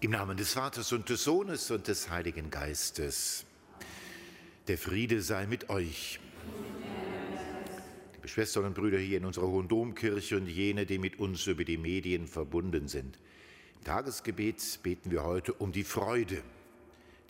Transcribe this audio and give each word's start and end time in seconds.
Im 0.00 0.12
Namen 0.12 0.36
des 0.36 0.52
Vaters 0.52 0.92
und 0.92 1.08
des 1.08 1.24
Sohnes 1.24 1.72
und 1.72 1.88
des 1.88 2.08
Heiligen 2.08 2.50
Geistes. 2.50 3.44
Der 4.68 4.78
Friede 4.78 5.20
sei 5.22 5.48
mit 5.48 5.70
euch. 5.70 6.20
Liebe 8.14 8.28
Schwestern 8.28 8.66
und 8.66 8.74
Brüder 8.74 8.98
hier 8.98 9.18
in 9.18 9.24
unserer 9.24 9.48
Hohen 9.48 9.66
Domkirche 9.66 10.36
und 10.36 10.46
jene, 10.46 10.86
die 10.86 10.98
mit 10.98 11.18
uns 11.18 11.44
über 11.48 11.64
die 11.64 11.78
Medien 11.78 12.28
verbunden 12.28 12.86
sind. 12.86 13.18
Im 13.78 13.84
Tagesgebet 13.84 14.78
beten 14.84 15.10
wir 15.10 15.24
heute 15.24 15.52
um 15.54 15.72
die 15.72 15.82
Freude. 15.82 16.44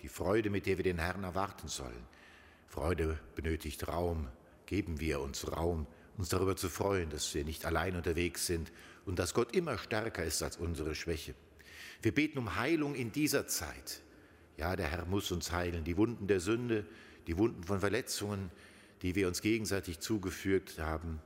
Die 0.03 0.09
Freude, 0.09 0.51
mit 0.51 0.67
der 0.67 0.77
wir 0.77 0.84
den 0.84 0.99
Herrn 0.99 1.25
erwarten 1.25 1.69
sollen. 1.69 2.05
Freude 2.67 3.19
benötigt 3.34 3.89
Raum. 3.89 4.28
Geben 4.67 5.01
wir 5.01 5.21
uns 5.21 5.51
Raum, 5.51 5.87
uns 6.19 6.28
darüber 6.28 6.55
zu 6.55 6.69
freuen, 6.69 7.09
dass 7.09 7.34
wir 7.34 7.47
nicht 7.47 7.65
allein 7.65 7.97
unterwegs 7.97 8.47
sind 8.47 8.71
und 9.07 9.19
dass 9.19 9.33
Gott 9.33 9.57
immer 9.57 9.78
stärker 9.78 10.23
ist 10.23 10.43
als 10.43 10.59
unsere 10.59 10.95
Schwäche. 10.95 11.34
Wir 12.03 12.14
beten 12.14 12.38
um 12.38 12.56
Heilung 12.56 12.94
in 12.94 13.12
dieser 13.12 13.47
Zeit. 13.47 14.03
Ja, 14.56 14.76
der 14.76 14.88
Herr 14.88 15.04
muss 15.06 15.31
uns 15.32 15.53
heilen. 15.53 15.84
Die 15.84 15.97
Wunden 15.97 16.26
der 16.26 16.41
Sünde, 16.41 16.86
die 17.26 17.38
Wunden 17.38 17.64
von 17.64 17.81
Verletzungen, 17.81 18.50
die 19.03 19.14
wir 19.14 19.28
uns 19.28 19.42
gegenseitig 19.42 20.00
zugefügt 20.00 20.78
haben. 20.78 21.20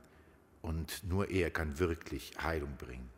Und 0.61 1.03
nur 1.03 1.29
er 1.29 1.51
kann 1.51 1.79
wirklich 1.79 2.33
Heilung 2.41 2.75
bringen. 2.77 3.09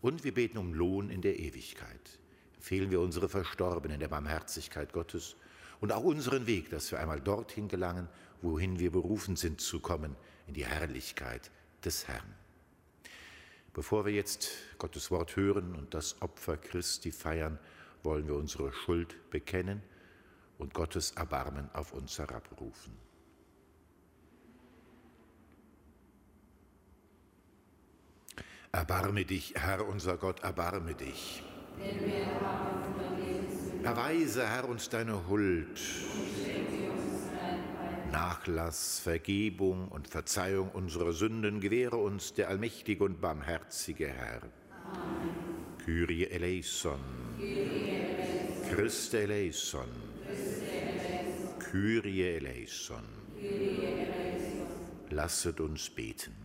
Und 0.00 0.24
wir 0.24 0.34
beten 0.34 0.58
um 0.58 0.74
Lohn 0.74 1.10
in 1.10 1.22
der 1.22 1.38
Ewigkeit. 1.38 2.18
Empfehlen 2.56 2.90
wir 2.90 3.00
unsere 3.00 3.28
Verstorbenen 3.28 4.00
der 4.00 4.08
Barmherzigkeit 4.08 4.92
Gottes 4.92 5.36
und 5.80 5.92
auch 5.92 6.04
unseren 6.04 6.46
Weg, 6.46 6.70
dass 6.70 6.90
wir 6.90 7.00
einmal 7.00 7.20
dorthin 7.20 7.68
gelangen, 7.68 8.08
wohin 8.42 8.78
wir 8.78 8.90
berufen 8.90 9.36
sind 9.36 9.60
zu 9.60 9.80
kommen, 9.80 10.16
in 10.46 10.54
die 10.54 10.66
Herrlichkeit 10.66 11.50
des 11.84 12.08
Herrn. 12.08 12.43
Bevor 13.74 14.06
wir 14.06 14.12
jetzt 14.12 14.52
Gottes 14.78 15.10
Wort 15.10 15.34
hören 15.34 15.74
und 15.74 15.94
das 15.94 16.22
Opfer 16.22 16.56
Christi 16.56 17.10
feiern, 17.10 17.58
wollen 18.04 18.28
wir 18.28 18.36
unsere 18.36 18.72
Schuld 18.72 19.30
bekennen 19.30 19.82
und 20.58 20.72
Gottes 20.74 21.10
Erbarmen 21.10 21.68
auf 21.74 21.92
uns 21.92 22.16
herabrufen. 22.18 22.96
Erbarme 28.70 29.24
dich, 29.24 29.54
Herr 29.56 29.86
unser 29.86 30.18
Gott, 30.18 30.40
erbarme 30.44 30.94
dich. 30.94 31.42
Erweise, 33.82 34.46
Herr, 34.46 34.68
uns 34.68 34.88
deine 34.88 35.28
Huld. 35.28 35.80
Nachlass, 38.14 39.00
Vergebung 39.00 39.88
und 39.88 40.06
Verzeihung 40.06 40.70
unserer 40.70 41.12
Sünden 41.12 41.60
gewähre 41.60 41.96
uns 41.96 42.32
der 42.32 42.48
allmächtige 42.48 43.02
und 43.02 43.20
barmherzige 43.20 44.06
Herr. 44.06 44.42
Amen. 44.92 45.34
Kyrie 45.84 46.28
eleison. 46.28 47.00
Christe 48.70 49.22
eleison. 49.22 49.88
Kyrie 51.58 52.36
eleison. 52.36 53.02
Lasset 55.10 55.58
uns 55.58 55.90
beten. 55.90 56.36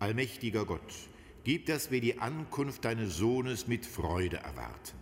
Allmächtiger 0.00 0.66
Gott, 0.66 0.94
gib, 1.44 1.64
dass 1.64 1.90
wir 1.90 2.02
die 2.02 2.18
Ankunft 2.18 2.84
deines 2.84 3.16
Sohnes 3.16 3.66
mit 3.68 3.86
Freude 3.86 4.36
erwarten 4.36 4.99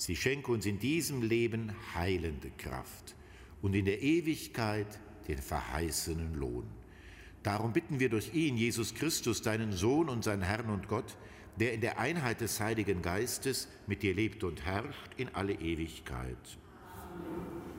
Sie 0.00 0.16
schenke 0.16 0.50
uns 0.50 0.64
in 0.64 0.78
diesem 0.78 1.20
Leben 1.20 1.74
heilende 1.94 2.50
Kraft 2.56 3.14
und 3.60 3.74
in 3.74 3.84
der 3.84 4.00
Ewigkeit 4.00 4.86
den 5.28 5.36
verheißenen 5.36 6.36
Lohn. 6.36 6.64
Darum 7.42 7.74
bitten 7.74 8.00
wir 8.00 8.08
durch 8.08 8.32
ihn, 8.32 8.56
Jesus 8.56 8.94
Christus, 8.94 9.42
deinen 9.42 9.72
Sohn 9.72 10.08
und 10.08 10.24
seinen 10.24 10.40
Herrn 10.40 10.70
und 10.70 10.88
Gott, 10.88 11.18
der 11.56 11.74
in 11.74 11.82
der 11.82 11.98
Einheit 11.98 12.40
des 12.40 12.60
Heiligen 12.60 13.02
Geistes 13.02 13.68
mit 13.86 14.02
dir 14.02 14.14
lebt 14.14 14.42
und 14.42 14.64
herrscht 14.64 15.12
in 15.18 15.28
alle 15.34 15.52
Ewigkeit. 15.52 16.38
Amen. 16.96 17.69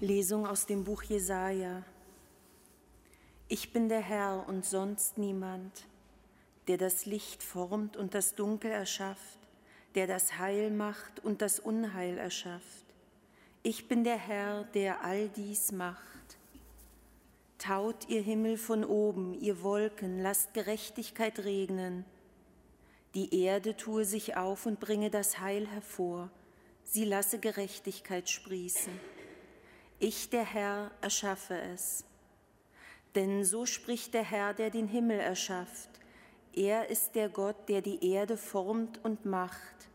Lesung 0.00 0.46
aus 0.46 0.64
dem 0.64 0.84
Buch 0.84 1.02
Jesaja. 1.02 1.82
Ich 3.48 3.70
bin 3.70 3.90
der 3.90 4.00
Herr 4.00 4.46
und 4.48 4.64
sonst 4.64 5.18
niemand, 5.18 5.84
der 6.68 6.78
das 6.78 7.04
Licht 7.04 7.42
formt 7.42 7.98
und 7.98 8.14
das 8.14 8.34
Dunkel 8.34 8.70
erschafft, 8.70 9.38
der 9.94 10.06
das 10.06 10.38
Heil 10.38 10.70
macht 10.70 11.22
und 11.22 11.42
das 11.42 11.60
Unheil 11.60 12.16
erschafft. 12.16 12.86
Ich 13.62 13.88
bin 13.88 14.02
der 14.02 14.16
Herr, 14.16 14.64
der 14.72 15.04
all 15.04 15.28
dies 15.28 15.70
macht. 15.70 16.38
Taut 17.58 18.08
ihr 18.08 18.22
Himmel 18.22 18.56
von 18.56 18.86
oben, 18.86 19.38
ihr 19.38 19.62
Wolken, 19.62 20.22
lasst 20.22 20.54
Gerechtigkeit 20.54 21.40
regnen. 21.40 22.06
Die 23.14 23.42
Erde 23.42 23.76
tue 23.76 24.06
sich 24.06 24.34
auf 24.34 24.64
und 24.64 24.80
bringe 24.80 25.10
das 25.10 25.40
Heil 25.40 25.66
hervor, 25.66 26.30
sie 26.84 27.04
lasse 27.04 27.38
Gerechtigkeit 27.38 28.30
sprießen. 28.30 29.19
Ich, 30.02 30.30
der 30.30 30.44
Herr, 30.44 30.90
erschaffe 31.02 31.60
es. 31.60 32.06
Denn 33.14 33.44
so 33.44 33.66
spricht 33.66 34.14
der 34.14 34.24
Herr, 34.24 34.54
der 34.54 34.70
den 34.70 34.88
Himmel 34.88 35.20
erschafft. 35.20 35.90
Er 36.54 36.88
ist 36.88 37.14
der 37.14 37.28
Gott, 37.28 37.68
der 37.68 37.82
die 37.82 38.10
Erde 38.10 38.38
formt 38.38 39.04
und 39.04 39.26
macht. 39.26 39.90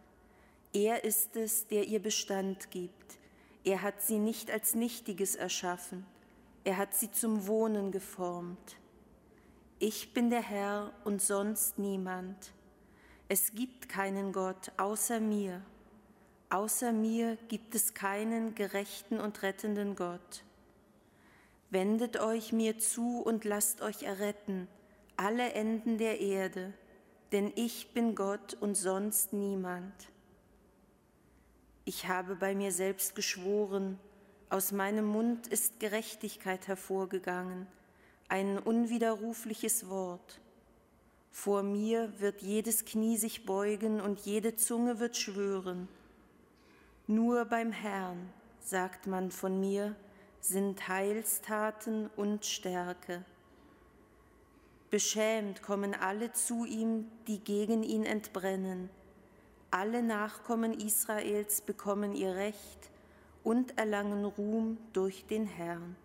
Er 0.73 1.03
ist 1.03 1.35
es, 1.35 1.65
der 1.67 1.85
ihr 1.85 1.99
Bestand 1.99 2.69
gibt. 2.69 3.17
Er 3.63 3.81
hat 3.81 3.99
sie 4.03 4.19
nicht 4.19 4.51
als 4.51 4.75
Nichtiges 4.75 5.35
erschaffen. 5.35 6.05
Er 6.63 6.77
hat 6.77 6.93
sie 6.93 7.11
zum 7.11 7.47
Wohnen 7.47 7.91
geformt. 7.91 8.77
Ich 9.79 10.13
bin 10.13 10.29
der 10.29 10.43
Herr 10.43 10.93
und 11.03 11.19
sonst 11.19 11.79
niemand. 11.79 12.53
Es 13.27 13.53
gibt 13.55 13.89
keinen 13.89 14.33
Gott 14.33 14.71
außer 14.77 15.19
mir. 15.19 15.63
Außer 16.49 16.91
mir 16.91 17.37
gibt 17.47 17.75
es 17.75 17.93
keinen 17.93 18.55
gerechten 18.55 19.19
und 19.19 19.41
rettenden 19.41 19.95
Gott. 19.95 20.43
Wendet 21.69 22.19
euch 22.19 22.53
mir 22.53 22.77
zu 22.77 23.21
und 23.21 23.43
lasst 23.43 23.81
euch 23.81 24.03
erretten, 24.03 24.67
alle 25.17 25.53
Enden 25.53 25.97
der 25.97 26.21
Erde, 26.21 26.73
denn 27.31 27.51
ich 27.55 27.93
bin 27.93 28.15
Gott 28.15 28.55
und 28.59 28.75
sonst 28.75 29.33
niemand. 29.33 29.93
Ich 31.83 32.07
habe 32.07 32.35
bei 32.35 32.55
mir 32.55 32.71
selbst 32.71 33.15
geschworen, 33.15 33.99
aus 34.49 34.71
meinem 34.71 35.05
Mund 35.05 35.47
ist 35.47 35.79
Gerechtigkeit 35.79 36.67
hervorgegangen, 36.67 37.67
ein 38.27 38.59
unwiderrufliches 38.59 39.89
Wort. 39.89 40.39
Vor 41.31 41.63
mir 41.63 42.13
wird 42.19 42.41
jedes 42.41 42.85
Knie 42.85 43.17
sich 43.17 43.45
beugen 43.45 43.99
und 43.99 44.21
jede 44.21 44.55
Zunge 44.55 44.99
wird 44.99 45.17
schwören. 45.17 45.87
Nur 47.07 47.45
beim 47.45 47.71
Herrn, 47.71 48.33
sagt 48.59 49.05
man 49.05 49.29
von 49.29 49.59
mir, 49.59 49.95
sind 50.39 50.87
Heilstaten 50.87 52.09
und 52.15 52.45
Stärke. 52.45 53.23
Beschämt 54.89 55.61
kommen 55.61 55.93
alle 55.93 56.31
zu 56.31 56.65
ihm, 56.65 57.05
die 57.27 57.39
gegen 57.39 57.83
ihn 57.83 58.05
entbrennen. 58.05 58.89
Alle 59.69 60.01
Nachkommen 60.01 60.73
Israels 60.73 61.61
bekommen 61.61 62.15
ihr 62.15 62.33
Recht 62.33 62.89
und 63.43 63.77
erlangen 63.77 64.25
Ruhm 64.25 64.77
durch 64.93 65.25
den 65.27 65.45
Herrn. 65.45 65.95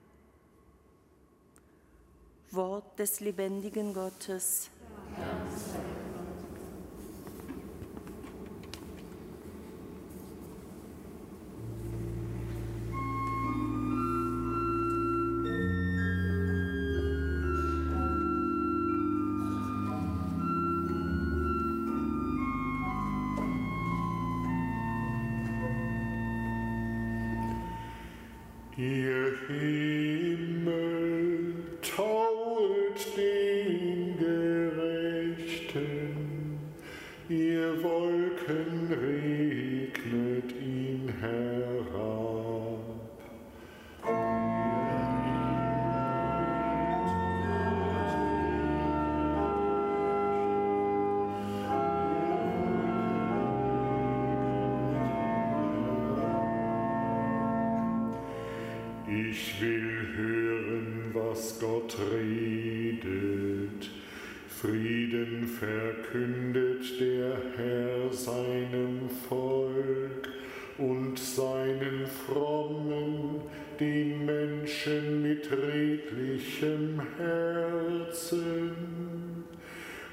Wort 2.51 2.99
des 2.99 3.21
lebendigen 3.21 3.95
Gottes. 3.95 4.71
Ja. 5.17 5.70
Ich 59.13 59.61
will 59.61 60.07
hören, 60.17 61.11
was 61.13 61.59
Gott 61.59 61.97
redet. 62.13 63.91
Frieden 64.47 65.49
verkündet 65.49 67.01
der 67.01 67.37
Herr 67.57 68.13
seinem 68.13 69.11
Volk 69.29 70.29
und 70.79 71.19
seinen 71.19 72.07
Frommen, 72.07 73.41
den 73.81 74.27
Menschen 74.27 75.23
mit 75.23 75.51
redlichem 75.51 77.03
Herzen. 77.19 78.77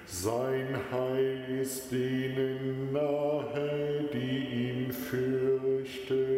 Sein 0.08 0.76
Heil 0.92 1.60
ist 1.62 1.92
denen 1.92 2.92
nahe, 2.94 4.10
die 4.12 4.70
ihn 4.70 4.92
fürchten. 4.92 6.37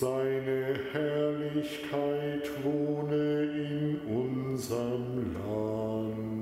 Seine 0.00 0.76
Herrlichkeit 0.92 2.50
wohne 2.64 3.44
in 3.44 4.00
unserem 4.08 5.34
Land. 5.34 6.34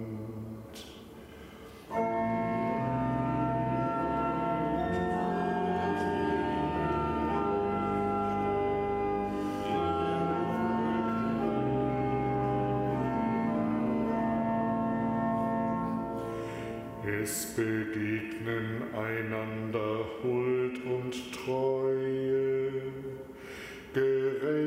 Es 17.22 17.54
begegnen 17.54 18.82
einander 18.94 20.06
Huld 20.22 20.84
und 20.86 21.14
Treue, 21.34 22.41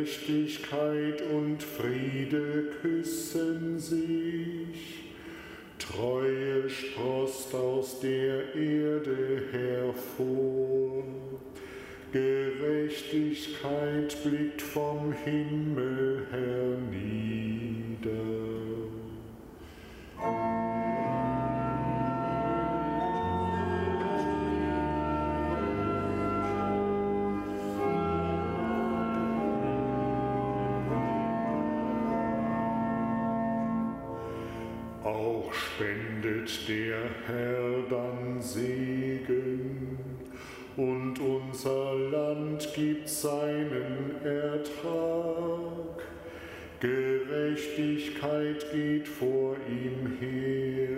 Gerechtigkeit 0.06 1.24
und 1.34 1.64
Friede 1.64 2.70
küssen 2.80 3.80
sich. 3.80 5.16
Treue 5.80 6.70
sproßt 6.70 7.56
aus 7.56 8.00
der 8.02 8.54
Erde 8.54 9.42
hervor, 9.52 11.04
Gerechtigkeit 12.12 14.16
blickt 14.24 14.62
vom 14.62 15.12
Himmel 15.12 16.28
hernieder. 16.30 16.86
Spendet 36.46 36.68
der 36.68 37.10
Herr 37.28 37.84
dann 37.90 38.42
Segen 38.42 39.98
und 40.78 41.20
unser 41.20 41.96
Land 41.96 42.68
gibt 42.76 43.10
seinen 43.10 44.16
Ertrag. 44.24 46.04
Gerechtigkeit 46.80 48.66
geht 48.72 49.08
vor 49.08 49.56
ihm 49.68 50.18
her 50.20 50.98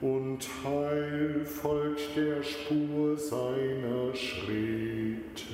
und 0.00 0.48
Heil 0.64 1.44
folgt 1.44 2.16
der 2.16 2.42
Spur 2.42 3.16
seiner 3.16 4.14
Schritte. 4.14 5.48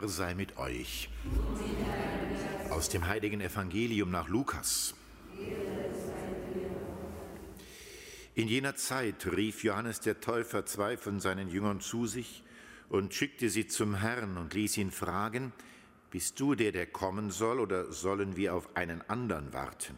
Herr 0.00 0.08
sei 0.08 0.34
mit 0.34 0.56
euch. 0.56 1.10
Aus 2.70 2.88
dem 2.88 3.06
heiligen 3.06 3.42
Evangelium 3.42 4.10
nach 4.10 4.28
Lukas. 4.28 4.94
In 8.34 8.48
jener 8.48 8.76
Zeit 8.76 9.26
rief 9.26 9.62
Johannes 9.62 10.00
der 10.00 10.20
Täufer 10.20 10.64
zwei 10.64 10.96
von 10.96 11.20
seinen 11.20 11.50
Jüngern 11.50 11.80
zu 11.80 12.06
sich 12.06 12.42
und 12.88 13.12
schickte 13.12 13.50
sie 13.50 13.66
zum 13.66 13.94
Herrn 13.94 14.38
und 14.38 14.54
ließ 14.54 14.78
ihn 14.78 14.90
fragen, 14.90 15.52
bist 16.10 16.40
du 16.40 16.54
der, 16.54 16.72
der 16.72 16.86
kommen 16.86 17.30
soll, 17.30 17.60
oder 17.60 17.92
sollen 17.92 18.36
wir 18.36 18.54
auf 18.54 18.74
einen 18.76 19.02
anderen 19.02 19.52
warten? 19.52 19.96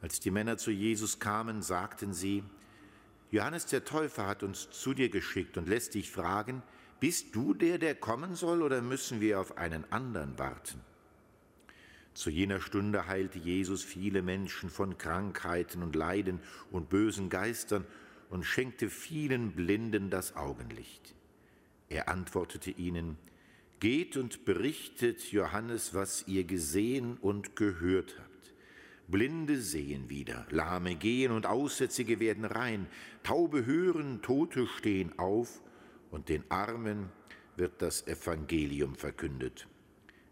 Als 0.00 0.20
die 0.20 0.30
Männer 0.30 0.56
zu 0.56 0.70
Jesus 0.70 1.18
kamen, 1.18 1.60
sagten 1.60 2.14
sie, 2.14 2.42
Johannes 3.30 3.66
der 3.66 3.84
Täufer 3.84 4.26
hat 4.26 4.42
uns 4.42 4.70
zu 4.70 4.94
dir 4.94 5.10
geschickt 5.10 5.58
und 5.58 5.68
lässt 5.68 5.94
dich 5.94 6.10
fragen, 6.10 6.62
bist 7.04 7.36
du 7.36 7.52
der, 7.52 7.76
der 7.76 7.94
kommen 7.94 8.34
soll, 8.34 8.62
oder 8.62 8.80
müssen 8.80 9.20
wir 9.20 9.38
auf 9.38 9.58
einen 9.58 9.84
anderen 9.92 10.38
warten? 10.38 10.80
Zu 12.14 12.30
jener 12.30 12.62
Stunde 12.62 13.06
heilte 13.06 13.38
Jesus 13.38 13.84
viele 13.84 14.22
Menschen 14.22 14.70
von 14.70 14.96
Krankheiten 14.96 15.82
und 15.82 15.96
Leiden 15.96 16.40
und 16.70 16.88
bösen 16.88 17.28
Geistern 17.28 17.84
und 18.30 18.44
schenkte 18.44 18.88
vielen 18.88 19.52
Blinden 19.52 20.08
das 20.08 20.34
Augenlicht. 20.34 21.14
Er 21.90 22.08
antwortete 22.08 22.70
ihnen, 22.70 23.18
Geht 23.80 24.16
und 24.16 24.46
berichtet 24.46 25.30
Johannes, 25.30 25.92
was 25.92 26.26
ihr 26.26 26.44
gesehen 26.44 27.18
und 27.20 27.54
gehört 27.54 28.16
habt. 28.18 28.54
Blinde 29.08 29.60
sehen 29.60 30.08
wieder, 30.08 30.46
Lahme 30.48 30.94
gehen 30.94 31.32
und 31.32 31.44
Aussätzige 31.44 32.18
werden 32.18 32.46
rein, 32.46 32.86
Taube 33.24 33.66
hören, 33.66 34.22
Tote 34.22 34.66
stehen 34.66 35.18
auf 35.18 35.60
und 36.14 36.28
den 36.28 36.48
Armen 36.48 37.10
wird 37.56 37.82
das 37.82 38.06
Evangelium 38.06 38.94
verkündet. 38.94 39.66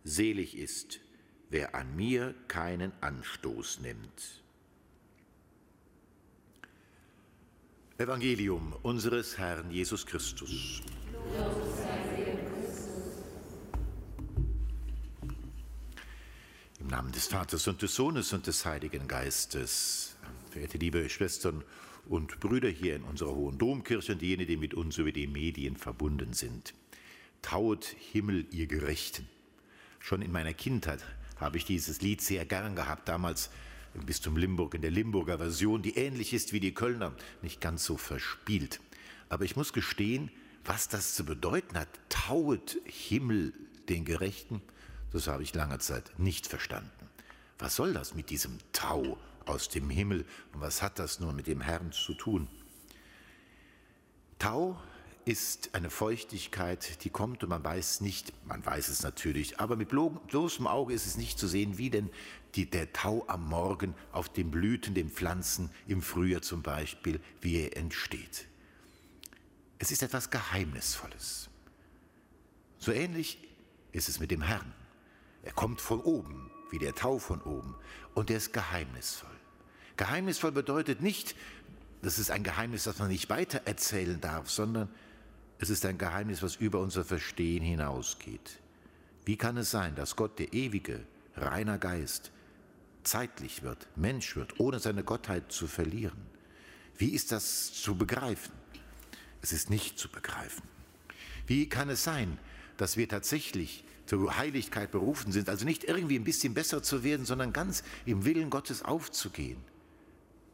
Selig 0.05 0.57
ist, 0.57 1.01
wer 1.51 1.75
an 1.75 1.97
mir 1.97 2.35
keinen 2.47 2.93
Anstoß 3.01 3.81
nimmt. 3.81 4.43
Evangelium 7.99 8.75
unseres 8.83 9.39
Herrn 9.39 9.73
Jesus 9.73 10.07
Christus. 10.07 10.83
Im 16.79 16.87
Namen 16.87 17.11
des 17.11 17.27
Vaters 17.27 17.67
und 17.67 17.83
des 17.83 17.95
Sohnes 17.95 18.33
und 18.33 18.47
des 18.47 18.65
Heiligen 18.65 19.09
Geistes, 19.09 20.17
verehrte 20.51 20.79
liebe 20.79 21.09
Schwestern 21.09 21.65
und 22.07 22.41
Brüder 22.41 22.69
hier 22.69 22.97
in 22.97 23.03
unserer 23.03 23.35
Hohen 23.35 23.59
Domkirche 23.59 24.13
und 24.13 24.23
jene, 24.23 24.47
die 24.47 24.57
mit 24.57 24.75
uns 24.75 24.99
über 24.99 25.13
die 25.13 25.27
Medien 25.27 25.77
verbunden 25.77 26.33
sind. 26.33 26.75
Tauet 27.43 27.97
Himmel, 28.13 28.47
ihr 28.51 28.67
Gerechten. 28.67 29.29
Schon 29.99 30.23
in 30.23 30.33
meiner 30.33 30.55
Kindheit 30.55 31.05
habe 31.37 31.57
ich 31.57 31.65
dieses 31.65 32.03
Lied 32.03 32.21
sehr 32.21 32.45
gern 32.45 32.77
gehabt, 32.77 33.09
damals 33.09 33.51
im 33.95 34.07
Bistum 34.07 34.37
Limburg 34.37 34.75
in 34.75 34.83
der 34.83 34.91
Limburger 34.91 35.39
Version, 35.39 35.83
die 35.83 35.97
ähnlich 35.97 36.33
ist 36.33 36.53
wie 36.53 36.61
die 36.61 36.75
Kölner, 36.75 37.15
nicht 37.43 37.61
ganz 37.61 37.85
so 37.85 37.97
verspielt. 37.97 38.81
Aber 39.29 39.45
ich 39.45 39.57
muss 39.57 39.73
gestehen, 39.73 40.31
was 40.65 40.89
das 40.89 41.15
zu 41.15 41.25
bedeuten 41.25 41.77
hat, 41.77 41.89
tauet 42.09 42.79
Himmel 42.85 43.53
den 43.89 44.05
Gerechten, 44.05 44.63
Das 45.13 45.27
habe 45.27 45.43
ich 45.43 45.55
lange 45.55 45.79
Zeit 45.79 46.19
nicht 46.19 46.47
verstanden. 46.47 46.91
Was 47.59 47.77
soll 47.77 47.93
das 47.93 48.15
mit 48.15 48.31
diesem 48.31 48.59
Tau 48.73 49.19
aus 49.47 49.69
dem 49.69 49.91
Himmel 49.91 50.25
und 50.53 50.61
was 50.61 50.83
hat 50.83 50.99
das 50.99 51.21
nun 51.21 51.37
mit 51.37 51.47
dem 51.47 51.61
Herrn 51.61 51.93
zu 51.93 52.15
tun? 52.15 52.49
Tau 54.39 54.77
ist 55.25 55.75
eine 55.75 55.91
Feuchtigkeit, 55.91 57.05
die 57.05 57.11
kommt 57.11 57.43
und 57.43 57.49
man 57.49 57.63
weiß 57.63 58.01
nicht, 58.01 58.33
man 58.47 58.65
weiß 58.65 58.89
es 58.89 59.03
natürlich, 59.03 59.61
aber 59.61 59.77
mit 59.77 59.91
bloßem 59.91 60.67
Auge 60.67 60.95
ist 60.95 61.07
es 61.07 61.17
nicht 61.17 61.39
zu 61.39 61.47
sehen, 61.47 61.79
wie 61.79 61.91
denn 61.91 62.11
die, 62.55 62.69
der 62.69 62.93
Tau 62.93 63.25
am 63.29 63.49
Morgen 63.49 63.95
auf 64.11 64.29
den 64.29 64.51
Blüten, 64.51 64.95
den 64.95 65.11
Pflanzen 65.11 65.71
im 65.87 66.03
Frühjahr 66.03 66.43
zum 66.43 66.63
Beispiel, 66.63 67.21
wie 67.41 67.59
er 67.59 67.77
entsteht. 67.77 68.47
Es 69.79 69.91
ist 69.91 70.03
etwas 70.03 70.31
Geheimnisvolles. 70.31 71.49
So 72.79 72.93
ähnlich 72.93 73.39
ist 73.93 74.09
es 74.09 74.21
mit 74.21 74.31
dem 74.31 74.43
Herrn. 74.43 74.73
Er 75.43 75.53
kommt 75.53 75.81
von 75.81 76.01
oben, 76.01 76.52
wie 76.73 76.79
der 76.79 76.95
Tau 76.95 77.19
von 77.19 77.41
oben, 77.43 77.77
und 78.15 78.31
er 78.31 78.39
ist 78.39 78.53
geheimnisvoll. 78.53 79.31
Geheimnisvoll 79.97 80.53
bedeutet 80.53 81.03
nicht, 81.03 81.37
das 82.01 82.19
ist 82.19 82.31
ein 82.31 82.43
Geheimnis, 82.43 82.85
das 82.85 82.99
man 82.99 83.09
nicht 83.09 83.31
weiter 83.31 83.63
erzählen 83.67 84.21
darf, 84.21 84.51
sondern 84.51 84.89
es 85.59 85.71
ist 85.71 85.85
ein 85.87 85.99
Geheimnis, 85.99 86.43
was 86.43 86.57
über 86.57 86.81
unser 86.81 87.05
Verstehen 87.05 87.63
hinausgeht. 87.63 88.59
Wie 89.25 89.37
kann 89.37 89.57
es 89.57 89.71
sein, 89.71 89.95
dass 89.95 90.17
Gott, 90.17 90.39
der 90.39 90.53
ewige, 90.53 91.05
reiner 91.37 91.79
Geist, 91.79 92.33
zeitlich 93.05 93.63
wird, 93.63 93.87
Mensch 93.95 94.35
wird, 94.35 94.59
ohne 94.59 94.81
seine 94.81 95.05
Gottheit 95.05 95.53
zu 95.53 95.69
verlieren? 95.69 96.27
Wie 96.97 97.11
ist 97.11 97.33
das 97.33 97.73
zu 97.73 97.95
begreifen? 97.97 98.53
Es 99.43 99.53
ist 99.53 99.71
nicht 99.71 99.99
zu 99.99 100.09
begreifen. 100.09 100.63
Wie 101.47 101.69
kann 101.69 101.91
es 101.91 102.03
sein, 102.03 102.39
dass 102.77 102.97
wir 102.97 103.09
tatsächlich 103.09 103.85
zur 104.13 104.37
Heiligkeit 104.37 104.91
berufen 104.91 105.33
sind, 105.33 105.49
also 105.49 105.65
nicht 105.65 105.85
irgendwie 105.85 106.19
ein 106.19 106.25
bisschen 106.25 106.53
besser 106.53 106.83
zu 106.83 107.03
werden, 107.03 107.25
sondern 107.25 107.55
ganz 107.55 107.83
im 108.05 108.27
Willen 108.27 108.51
Gottes 108.51 108.83
aufzugehen? 108.83 109.57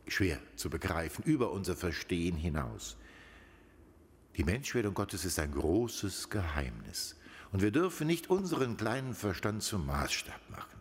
Schwer 0.06 0.38
zu 0.54 0.70
begreifen, 0.70 1.24
über 1.24 1.50
unser 1.50 1.74
Verstehen 1.74 2.36
hinaus. 2.36 2.96
Die 4.36 4.44
Menschwerdung 4.44 4.94
Gottes 4.94 5.24
ist 5.24 5.40
ein 5.40 5.50
großes 5.50 6.30
Geheimnis. 6.30 7.16
Und 7.50 7.60
wir 7.60 7.72
dürfen 7.72 8.06
nicht 8.06 8.30
unseren 8.30 8.76
kleinen 8.76 9.12
Verstand 9.12 9.64
zum 9.64 9.86
Maßstab 9.86 10.50
machen. 10.50 10.78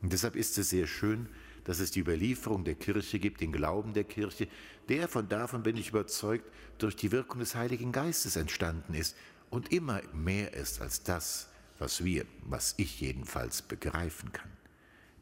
Und 0.00 0.10
deshalb 0.10 0.34
ist 0.34 0.56
es 0.56 0.70
sehr 0.70 0.86
schön, 0.86 1.28
dass 1.64 1.78
es 1.78 1.90
die 1.90 2.00
Überlieferung 2.00 2.64
der 2.64 2.76
Kirche 2.76 3.18
gibt, 3.18 3.42
den 3.42 3.52
Glauben 3.52 3.92
der 3.92 4.04
Kirche, 4.04 4.48
der 4.88 5.08
von 5.08 5.28
davon 5.28 5.62
bin 5.62 5.76
ich 5.76 5.90
überzeugt, 5.90 6.50
durch 6.78 6.96
die 6.96 7.12
Wirkung 7.12 7.40
des 7.40 7.54
Heiligen 7.54 7.92
Geistes 7.92 8.36
entstanden 8.36 8.94
ist 8.94 9.14
und 9.50 9.72
immer 9.74 10.00
mehr 10.14 10.54
ist 10.54 10.80
als 10.80 11.02
das, 11.02 11.50
was 11.78 12.04
wir, 12.04 12.26
was 12.42 12.74
ich 12.76 13.00
jedenfalls 13.00 13.62
begreifen 13.62 14.32
kann. 14.32 14.50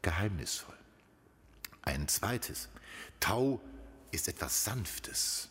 Geheimnisvoll. 0.01 0.77
Ein 1.81 2.07
zweites. 2.07 2.69
Tau 3.19 3.61
ist 4.11 4.27
etwas 4.27 4.63
Sanftes. 4.63 5.49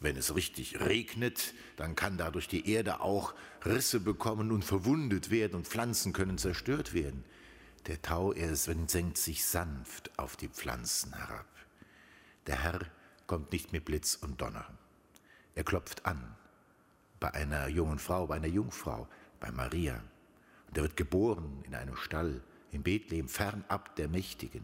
Wenn 0.00 0.16
es 0.16 0.34
richtig 0.34 0.80
regnet, 0.80 1.54
dann 1.76 1.94
kann 1.94 2.16
dadurch 2.16 2.48
die 2.48 2.70
Erde 2.70 3.00
auch 3.00 3.34
Risse 3.64 4.00
bekommen 4.00 4.50
und 4.50 4.64
verwundet 4.64 5.30
werden 5.30 5.56
und 5.56 5.68
Pflanzen 5.68 6.12
können 6.12 6.38
zerstört 6.38 6.94
werden. 6.94 7.24
Der 7.86 8.00
Tau, 8.00 8.32
er 8.32 8.56
senkt 8.56 9.18
sich 9.18 9.44
sanft 9.44 10.18
auf 10.18 10.36
die 10.36 10.48
Pflanzen 10.48 11.14
herab. 11.14 11.46
Der 12.46 12.62
Herr 12.62 12.80
kommt 13.26 13.52
nicht 13.52 13.72
mit 13.72 13.84
Blitz 13.84 14.14
und 14.14 14.40
Donner. 14.40 14.66
Er 15.54 15.64
klopft 15.64 16.06
an 16.06 16.36
bei 17.20 17.32
einer 17.34 17.68
jungen 17.68 17.98
Frau, 17.98 18.26
bei 18.26 18.36
einer 18.36 18.48
Jungfrau, 18.48 19.06
bei 19.38 19.50
Maria. 19.50 20.02
Und 20.70 20.78
er 20.78 20.84
wird 20.84 20.96
geboren 20.96 21.64
in 21.66 21.74
einem 21.74 21.96
Stall 21.96 22.42
in 22.70 22.84
Bethlehem, 22.84 23.28
fernab 23.28 23.96
der 23.96 24.08
Mächtigen. 24.08 24.62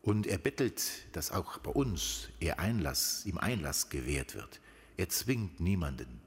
Und 0.00 0.26
er 0.26 0.38
bettelt, 0.38 0.82
dass 1.12 1.30
auch 1.30 1.58
bei 1.58 1.70
uns 1.70 2.28
er 2.40 2.58
Einlass, 2.58 3.26
ihm 3.26 3.36
Einlass 3.36 3.90
gewährt 3.90 4.34
wird. 4.34 4.60
Er 4.96 5.10
zwingt 5.10 5.60
niemanden. 5.60 6.20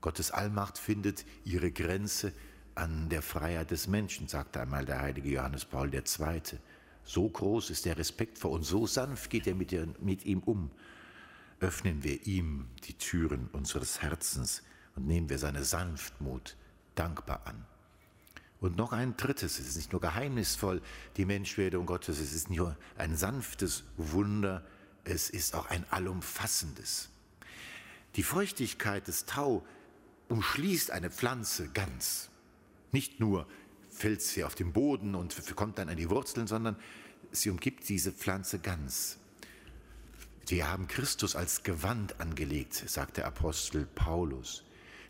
Gottes 0.00 0.30
Allmacht 0.30 0.78
findet 0.78 1.24
ihre 1.44 1.70
Grenze 1.70 2.32
an 2.74 3.10
der 3.10 3.20
Freiheit 3.22 3.70
des 3.70 3.88
Menschen, 3.88 4.26
sagte 4.26 4.60
einmal 4.60 4.86
der 4.86 5.00
heilige 5.00 5.28
Johannes 5.28 5.66
Paul 5.66 5.92
II. 5.92 6.02
So 7.04 7.28
groß 7.28 7.68
ist 7.68 7.84
der 7.84 7.98
Respekt 7.98 8.38
vor 8.38 8.52
uns, 8.52 8.68
so 8.68 8.86
sanft 8.86 9.28
geht 9.30 9.46
er 9.46 9.54
mit, 9.54 9.70
ihr, 9.72 9.86
mit 10.00 10.24
ihm 10.24 10.40
um. 10.40 10.70
Öffnen 11.60 12.02
wir 12.02 12.26
ihm 12.26 12.68
die 12.84 12.94
Türen 12.94 13.48
unseres 13.52 14.00
Herzens 14.00 14.62
und 14.96 15.06
nehmen 15.06 15.28
wir 15.28 15.38
seine 15.38 15.62
Sanftmut 15.62 16.56
dankbar 16.94 17.46
an. 17.46 17.66
Und 18.64 18.78
noch 18.78 18.94
ein 18.94 19.14
drittes, 19.18 19.58
es 19.58 19.68
ist 19.68 19.76
nicht 19.76 19.92
nur 19.92 20.00
geheimnisvoll, 20.00 20.80
die 21.18 21.26
Menschwerdung 21.26 21.84
Gottes, 21.84 22.18
es 22.18 22.32
ist 22.32 22.48
nicht 22.48 22.60
nur 22.60 22.78
ein 22.96 23.14
sanftes 23.14 23.84
Wunder, 23.98 24.64
es 25.04 25.28
ist 25.28 25.54
auch 25.54 25.66
ein 25.66 25.84
allumfassendes. 25.90 27.10
Die 28.16 28.22
Feuchtigkeit 28.22 29.06
des 29.06 29.26
Tau 29.26 29.66
umschließt 30.30 30.92
eine 30.92 31.10
Pflanze 31.10 31.68
ganz. 31.74 32.30
Nicht 32.90 33.20
nur 33.20 33.46
fällt 33.90 34.22
sie 34.22 34.44
auf 34.44 34.54
den 34.54 34.72
Boden 34.72 35.14
und 35.14 35.36
kommt 35.56 35.76
dann 35.76 35.90
an 35.90 35.98
die 35.98 36.08
Wurzeln, 36.08 36.46
sondern 36.46 36.76
sie 37.32 37.50
umgibt 37.50 37.86
diese 37.90 38.12
Pflanze 38.12 38.60
ganz. 38.60 39.18
Wir 40.46 40.70
haben 40.70 40.88
Christus 40.88 41.36
als 41.36 41.64
Gewand 41.64 42.18
angelegt, 42.18 42.72
sagt 42.72 43.18
der 43.18 43.26
Apostel 43.26 43.84
Paulus. 43.94 44.64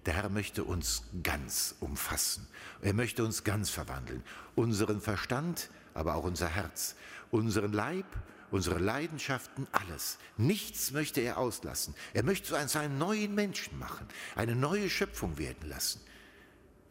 Der 0.06 0.14
Herr 0.14 0.28
möchte 0.28 0.64
uns 0.64 1.04
ganz 1.23 1.75
umfassen. 1.80 2.46
Er 2.82 2.92
möchte 2.92 3.25
uns 3.25 3.44
ganz 3.44 3.70
verwandeln. 3.70 4.23
Unseren 4.54 5.00
Verstand, 5.00 5.70
aber 5.94 6.14
auch 6.14 6.25
unser 6.25 6.49
Herz, 6.49 6.94
unseren 7.30 7.73
Leib, 7.73 8.06
unsere 8.50 8.78
Leidenschaften, 8.78 9.66
alles. 9.73 10.18
Nichts 10.37 10.92
möchte 10.92 11.20
er 11.20 11.38
auslassen. 11.38 11.94
Er 12.12 12.23
möchte 12.23 12.54
uns 12.54 12.76
einen 12.76 12.99
neuen 12.99 13.34
Menschen 13.34 13.78
machen, 13.78 14.06
eine 14.37 14.54
neue 14.54 14.90
Schöpfung 14.90 15.38
werden 15.38 15.68
lassen. 15.68 16.00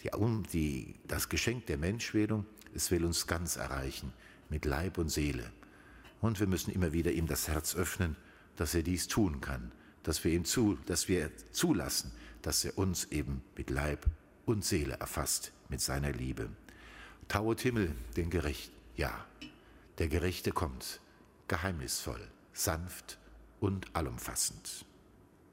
Die, 0.01 0.09
die, 0.51 0.95
das 1.07 1.29
Geschenk 1.29 1.67
der 1.67 1.77
Menschwerdung, 1.77 2.45
es 2.73 2.91
will 2.91 3.05
uns 3.05 3.27
ganz 3.27 3.55
erreichen, 3.55 4.11
mit 4.49 4.65
Leib 4.65 4.97
und 4.97 5.09
Seele. 5.09 5.51
Und 6.19 6.39
wir 6.39 6.47
müssen 6.47 6.71
immer 6.71 6.93
wieder 6.93 7.11
ihm 7.11 7.27
das 7.27 7.47
Herz 7.47 7.75
öffnen, 7.75 8.15
dass 8.55 8.75
er 8.75 8.83
dies 8.83 9.07
tun 9.07 9.39
kann, 9.39 9.71
dass 10.03 10.23
wir 10.23 10.31
ihm 10.31 10.45
zu, 10.45 10.77
dass 10.85 11.07
wir 11.07 11.31
zulassen, 11.51 12.11
dass 12.43 12.63
er 12.63 12.77
uns 12.77 13.05
eben 13.05 13.41
mit 13.57 13.71
Leib 13.71 14.05
und 14.45 14.63
Seele 14.63 14.93
erfasst 14.93 15.51
mit 15.69 15.81
seiner 15.81 16.11
Liebe. 16.11 16.49
Tauet 17.27 17.61
Himmel 17.61 17.95
den 18.15 18.29
Gerecht, 18.29 18.71
ja, 18.95 19.25
der 19.97 20.07
Gerechte 20.07 20.51
kommt, 20.51 20.99
geheimnisvoll, 21.47 22.21
sanft 22.51 23.17
und 23.59 23.95
allumfassend. 23.95 24.85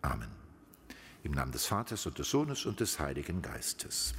Amen. 0.03 0.31
Im 1.23 1.33
Namen 1.33 1.53
des 1.53 1.67
Vaters 1.67 2.07
und 2.07 2.19
des 2.19 2.31
Sohnes 2.31 2.67
und 2.67 2.81
des 2.81 2.99
Heiligen 2.99 3.41
Geistes. 3.41 4.15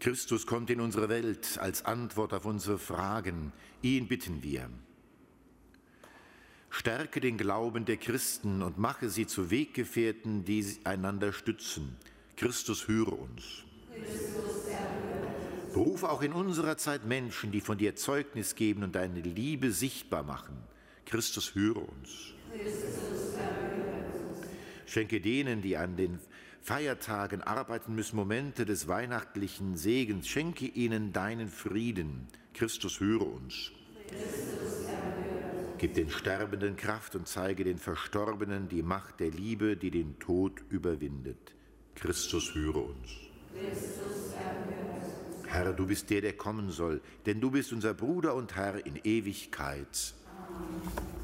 Christus 0.00 0.46
kommt 0.46 0.70
in 0.70 0.80
unsere 0.80 1.10
Welt 1.10 1.58
als 1.60 1.84
Antwort 1.84 2.32
auf 2.32 2.46
unsere 2.46 2.78
Fragen. 2.78 3.52
Ihn 3.82 4.08
bitten 4.08 4.42
wir. 4.42 4.70
Stärke 6.70 7.20
den 7.20 7.36
Glauben 7.36 7.84
der 7.84 7.98
Christen 7.98 8.62
und 8.62 8.78
mache 8.78 9.10
sie 9.10 9.26
zu 9.26 9.50
Weggefährten, 9.50 10.44
die 10.46 10.64
einander 10.84 11.34
stützen. 11.34 11.96
Christus 12.36 12.88
höre 12.88 13.12
uns. 13.12 13.64
Beruf 15.74 16.04
auch 16.04 16.22
in 16.22 16.32
unserer 16.32 16.78
Zeit 16.78 17.04
Menschen, 17.04 17.52
die 17.52 17.60
von 17.60 17.76
dir 17.76 17.94
Zeugnis 17.94 18.54
geben 18.54 18.82
und 18.82 18.94
deine 18.94 19.20
Liebe 19.20 19.70
sichtbar 19.70 20.22
machen. 20.22 20.56
Christus 21.04 21.54
höre 21.54 21.76
uns. 21.88 22.32
Schenke 24.86 25.20
denen, 25.20 25.60
die 25.60 25.76
an 25.76 25.96
den 25.96 26.18
Feiertagen 26.62 27.42
arbeiten 27.42 27.94
müssen, 27.94 28.16
Momente 28.16 28.66
des 28.66 28.86
weihnachtlichen 28.86 29.76
Segens. 29.76 30.28
Schenke 30.28 30.66
ihnen 30.66 31.12
deinen 31.12 31.48
Frieden. 31.48 32.28
Christus 32.54 33.00
höre 33.00 33.26
uns. 33.26 33.72
Gib 35.78 35.94
den 35.94 36.10
Sterbenden 36.10 36.76
Kraft 36.76 37.14
und 37.14 37.26
zeige 37.26 37.64
den 37.64 37.78
Verstorbenen 37.78 38.68
die 38.68 38.82
Macht 38.82 39.20
der 39.20 39.30
Liebe, 39.30 39.76
die 39.76 39.90
den 39.90 40.18
Tod 40.18 40.60
überwindet. 40.68 41.54
Christus 41.94 42.54
höre 42.54 42.84
uns. 42.84 43.08
Herr, 45.46 45.72
du 45.72 45.86
bist 45.86 46.10
der, 46.10 46.20
der 46.20 46.34
kommen 46.34 46.70
soll, 46.70 47.00
denn 47.26 47.40
du 47.40 47.50
bist 47.50 47.72
unser 47.72 47.94
Bruder 47.94 48.34
und 48.34 48.54
Herr 48.56 48.84
in 48.84 48.96
Ewigkeit. 49.02 50.14
Amen. 50.36 51.19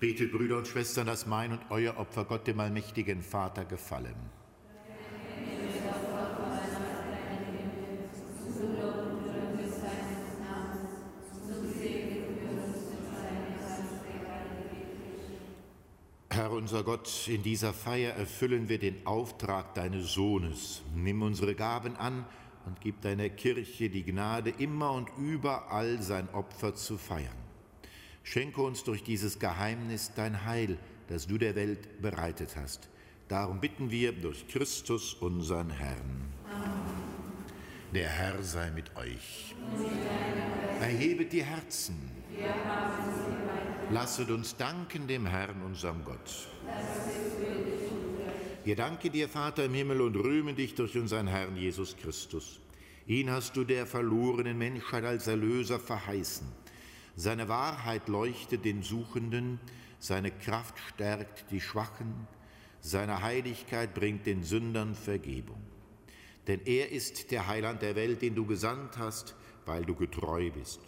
Betet, 0.00 0.32
Brüder 0.32 0.56
und 0.56 0.66
Schwestern, 0.66 1.06
dass 1.06 1.26
mein 1.26 1.52
und 1.52 1.60
euer 1.68 1.98
Opfer 1.98 2.24
Gott, 2.24 2.46
dem 2.46 2.58
allmächtigen 2.58 3.20
Vater, 3.20 3.66
gefallen. 3.66 4.16
Herr 16.30 16.50
unser 16.52 16.82
Gott, 16.82 17.28
in 17.28 17.42
dieser 17.42 17.74
Feier 17.74 18.14
erfüllen 18.14 18.70
wir 18.70 18.78
den 18.78 19.06
Auftrag 19.06 19.74
deines 19.74 20.14
Sohnes. 20.14 20.80
Nimm 20.94 21.20
unsere 21.20 21.54
Gaben 21.54 21.96
an 21.96 22.24
und 22.64 22.80
gib 22.80 23.02
deiner 23.02 23.28
Kirche 23.28 23.90
die 23.90 24.04
Gnade, 24.04 24.48
immer 24.48 24.92
und 24.92 25.10
überall 25.18 26.00
sein 26.00 26.30
Opfer 26.32 26.74
zu 26.74 26.96
feiern. 26.96 27.39
Schenke 28.30 28.62
uns 28.62 28.84
durch 28.84 29.02
dieses 29.02 29.40
Geheimnis 29.40 30.12
dein 30.14 30.44
Heil, 30.44 30.78
das 31.08 31.26
du 31.26 31.36
der 31.36 31.56
Welt 31.56 32.00
bereitet 32.00 32.54
hast. 32.54 32.88
Darum 33.26 33.58
bitten 33.58 33.90
wir 33.90 34.12
durch 34.12 34.46
Christus, 34.46 35.14
unseren 35.14 35.68
Herrn. 35.70 36.32
Amen. 36.48 36.70
Der 37.92 38.08
Herr 38.08 38.40
sei 38.44 38.70
mit 38.70 38.96
euch. 38.96 39.56
Erhebet 40.80 41.32
die 41.32 41.42
Herzen. 41.42 42.08
Lasset 43.90 44.30
uns 44.30 44.56
danken 44.56 45.08
dem 45.08 45.26
Herrn, 45.26 45.60
unserem 45.62 46.04
Gott. 46.04 46.46
Wir 48.62 48.76
danken 48.76 49.10
dir, 49.10 49.28
Vater 49.28 49.64
im 49.64 49.74
Himmel, 49.74 50.02
und 50.02 50.14
rühmen 50.14 50.54
dich 50.54 50.76
durch 50.76 50.96
unseren 50.96 51.26
Herrn 51.26 51.56
Jesus 51.56 51.96
Christus. 51.96 52.60
Ihn 53.08 53.28
hast 53.28 53.56
du 53.56 53.64
der 53.64 53.86
verlorenen 53.86 54.56
Menschheit 54.56 55.04
als 55.04 55.26
Erlöser 55.26 55.80
verheißen. 55.80 56.59
Seine 57.16 57.48
Wahrheit 57.48 58.08
leuchtet 58.08 58.64
den 58.64 58.82
Suchenden, 58.82 59.60
seine 59.98 60.30
Kraft 60.30 60.78
stärkt 60.94 61.50
die 61.50 61.60
Schwachen, 61.60 62.26
seine 62.80 63.22
Heiligkeit 63.22 63.94
bringt 63.94 64.26
den 64.26 64.42
Sündern 64.42 64.94
Vergebung. 64.94 65.60
Denn 66.46 66.60
er 66.64 66.90
ist 66.90 67.30
der 67.30 67.46
Heiland 67.46 67.82
der 67.82 67.96
Welt, 67.96 68.22
den 68.22 68.34
du 68.34 68.46
gesandt 68.46 68.96
hast, 68.96 69.34
weil 69.66 69.84
du 69.84 69.94
getreu 69.94 70.50
bist. 70.50 70.80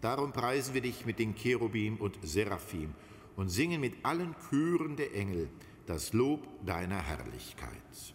Darum 0.00 0.32
preisen 0.32 0.74
wir 0.74 0.82
dich 0.82 1.06
mit 1.06 1.18
den 1.18 1.34
Cherubim 1.34 1.96
und 1.96 2.18
Seraphim 2.22 2.94
und 3.36 3.48
singen 3.48 3.80
mit 3.80 3.94
allen 4.04 4.34
Chören 4.48 4.96
der 4.96 5.14
Engel 5.14 5.48
das 5.86 6.12
Lob 6.12 6.46
deiner 6.64 7.02
Herrlichkeit. 7.02 8.13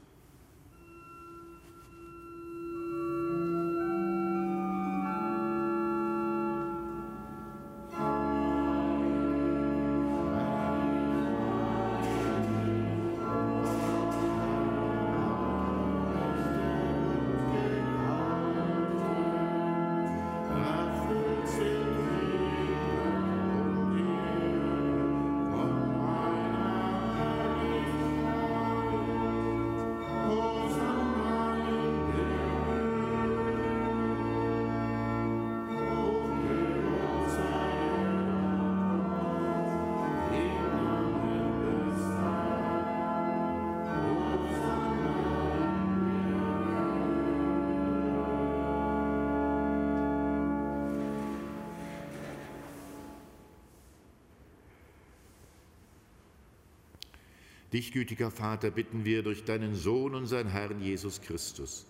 Dich, 57.71 57.91
gütiger 57.91 58.31
Vater, 58.31 58.71
bitten 58.71 59.05
wir 59.05 59.21
durch 59.21 59.43
deinen 59.45 59.75
Sohn, 59.75 60.15
unseren 60.15 60.47
Herrn 60.47 60.81
Jesus 60.81 61.21
Christus. 61.21 61.85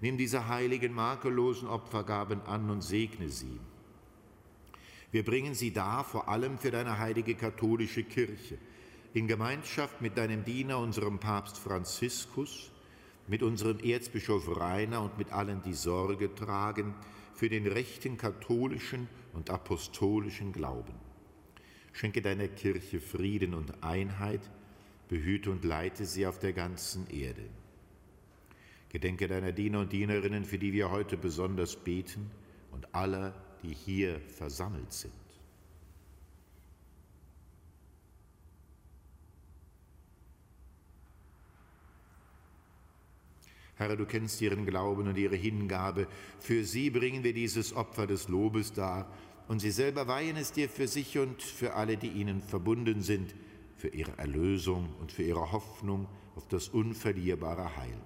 Nimm 0.00 0.18
diese 0.18 0.48
heiligen, 0.48 0.92
makellosen 0.92 1.68
Opfergaben 1.68 2.42
an 2.42 2.68
und 2.70 2.82
segne 2.82 3.28
sie. 3.28 3.60
Wir 5.12 5.24
bringen 5.24 5.54
sie 5.54 5.72
dar, 5.72 6.02
vor 6.02 6.28
allem 6.28 6.58
für 6.58 6.72
deine 6.72 6.98
heilige 6.98 7.36
katholische 7.36 8.02
Kirche, 8.02 8.58
in 9.14 9.28
Gemeinschaft 9.28 10.00
mit 10.00 10.16
deinem 10.16 10.42
Diener, 10.42 10.78
unserem 10.78 11.20
Papst 11.20 11.58
Franziskus, 11.58 12.72
mit 13.28 13.44
unserem 13.44 13.78
Erzbischof 13.78 14.56
Rainer 14.58 15.02
und 15.02 15.18
mit 15.18 15.30
allen, 15.32 15.62
die 15.62 15.74
Sorge 15.74 16.34
tragen 16.34 16.94
für 17.34 17.48
den 17.48 17.68
rechten 17.68 18.16
katholischen 18.16 19.06
und 19.34 19.50
apostolischen 19.50 20.52
Glauben. 20.52 20.94
Schenke 21.92 22.22
deiner 22.22 22.48
Kirche 22.48 23.00
Frieden 23.00 23.54
und 23.54 23.84
Einheit, 23.84 24.40
behüte 25.12 25.50
und 25.50 25.62
leite 25.62 26.06
sie 26.06 26.26
auf 26.26 26.38
der 26.38 26.54
ganzen 26.54 27.06
Erde. 27.10 27.44
Gedenke 28.88 29.28
deiner 29.28 29.52
Diener 29.52 29.80
und 29.80 29.92
Dienerinnen, 29.92 30.46
für 30.46 30.58
die 30.58 30.72
wir 30.72 30.90
heute 30.90 31.18
besonders 31.18 31.76
beten, 31.76 32.30
und 32.70 32.94
aller, 32.94 33.34
die 33.62 33.74
hier 33.74 34.18
versammelt 34.20 34.90
sind. 34.90 35.12
Herr, 43.76 43.94
du 43.94 44.06
kennst 44.06 44.40
ihren 44.40 44.64
Glauben 44.64 45.08
und 45.08 45.18
ihre 45.18 45.36
Hingabe. 45.36 46.06
Für 46.40 46.64
sie 46.64 46.88
bringen 46.88 47.22
wir 47.22 47.34
dieses 47.34 47.74
Opfer 47.74 48.06
des 48.06 48.28
Lobes 48.28 48.72
dar, 48.72 49.12
und 49.46 49.58
sie 49.58 49.72
selber 49.72 50.08
weihen 50.08 50.38
es 50.38 50.52
dir 50.52 50.70
für 50.70 50.88
sich 50.88 51.18
und 51.18 51.42
für 51.42 51.74
alle, 51.74 51.98
die 51.98 52.08
ihnen 52.08 52.40
verbunden 52.40 53.02
sind 53.02 53.34
für 53.82 53.88
ihre 53.88 54.16
Erlösung 54.16 54.94
und 55.00 55.10
für 55.10 55.24
ihre 55.24 55.50
Hoffnung 55.50 56.06
auf 56.36 56.46
das 56.46 56.68
unverlierbare 56.68 57.76
Heil. 57.76 57.98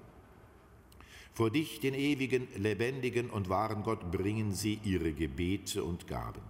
Vor 1.34 1.50
dich, 1.50 1.80
den 1.80 1.92
ewigen, 1.92 2.48
lebendigen 2.56 3.28
und 3.28 3.50
wahren 3.50 3.82
Gott, 3.82 4.10
bringen 4.10 4.54
sie 4.54 4.80
ihre 4.84 5.12
Gebete 5.12 5.84
und 5.84 6.08
Gaben. 6.08 6.40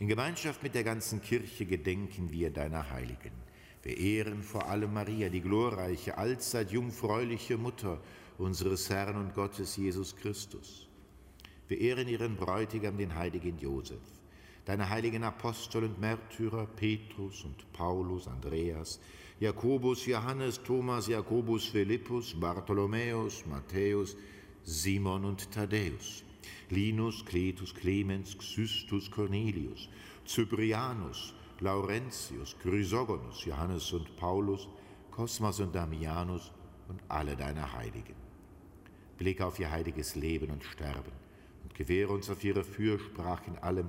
In 0.00 0.08
Gemeinschaft 0.08 0.60
mit 0.64 0.74
der 0.74 0.82
ganzen 0.82 1.22
Kirche 1.22 1.66
gedenken 1.66 2.32
wir 2.32 2.50
deiner 2.50 2.90
Heiligen. 2.90 3.30
Wir 3.84 3.96
ehren 3.96 4.42
vor 4.42 4.66
allem 4.66 4.92
Maria, 4.92 5.28
die 5.28 5.40
glorreiche, 5.40 6.18
allzeit 6.18 6.72
jungfräuliche 6.72 7.58
Mutter 7.58 8.00
unseres 8.38 8.90
Herrn 8.90 9.18
und 9.18 9.34
Gottes 9.34 9.76
Jesus 9.76 10.16
Christus. 10.16 10.88
Wir 11.68 11.80
ehren 11.80 12.08
ihren 12.08 12.34
Bräutigam, 12.34 12.98
den 12.98 13.14
heiligen 13.14 13.56
Josef 13.60 14.00
deine 14.70 14.88
heiligen 14.88 15.24
Apostel 15.24 15.82
und 15.82 16.00
Märtyrer 16.00 16.64
Petrus 16.64 17.42
und 17.44 17.72
Paulus, 17.72 18.28
Andreas, 18.28 19.00
Jakobus, 19.40 20.06
Johannes, 20.06 20.62
Thomas, 20.62 21.08
Jakobus, 21.08 21.64
Philippus, 21.64 22.38
Bartholomäus, 22.38 23.44
Matthäus, 23.46 24.16
Simon 24.62 25.24
und 25.24 25.50
Thaddäus, 25.50 26.22
Linus, 26.68 27.24
Cletus, 27.24 27.74
Clemens, 27.74 28.38
Xystus, 28.38 29.10
Cornelius, 29.10 29.88
Cyprianus, 30.24 31.34
Laurentius, 31.58 32.54
Chrysogonus, 32.62 33.44
Johannes 33.44 33.92
und 33.92 34.16
Paulus, 34.16 34.68
Kosmas 35.10 35.58
und 35.58 35.74
Damianus 35.74 36.52
und 36.86 37.00
alle 37.08 37.34
deine 37.34 37.72
Heiligen. 37.72 38.14
Blick 39.18 39.40
auf 39.40 39.58
ihr 39.58 39.72
heiliges 39.72 40.14
Leben 40.14 40.48
und 40.52 40.62
Sterben 40.62 41.10
und 41.64 41.74
gewähre 41.74 42.12
uns 42.12 42.30
auf 42.30 42.44
ihre 42.44 42.62
Fürsprache 42.62 43.50
in 43.50 43.58
allem, 43.58 43.88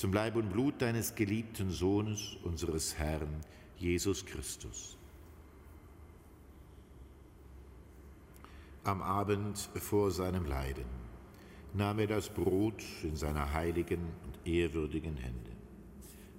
zum 0.00 0.14
Leib 0.14 0.36
und 0.36 0.48
Blut 0.48 0.80
deines 0.80 1.14
geliebten 1.14 1.70
Sohnes, 1.70 2.38
unseres 2.42 2.96
Herrn 2.96 3.42
Jesus 3.76 4.24
Christus. 4.24 4.96
Am 8.82 9.02
Abend 9.02 9.58
vor 9.58 10.10
seinem 10.10 10.46
Leiden 10.46 10.86
nahm 11.74 11.98
er 11.98 12.06
das 12.06 12.30
Brot 12.30 12.82
in 13.02 13.14
seine 13.14 13.52
heiligen 13.52 14.00
und 14.24 14.50
ehrwürdigen 14.50 15.18
Hände, 15.18 15.50